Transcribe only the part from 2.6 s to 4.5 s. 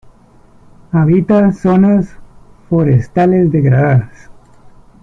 forestales degradadas.